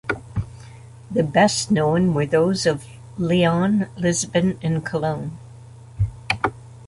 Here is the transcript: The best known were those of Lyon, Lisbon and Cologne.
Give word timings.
The 1.11 1.21
best 1.21 1.69
known 1.69 2.15
were 2.15 2.25
those 2.25 2.65
of 2.65 2.87
Lyon, 3.19 3.87
Lisbon 3.95 4.57
and 4.63 4.83
Cologne. 4.83 5.37